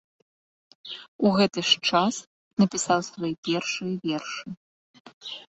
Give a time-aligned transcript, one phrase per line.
[1.25, 2.15] У гэты ж час
[2.63, 4.47] напісаў свае першыя вершы.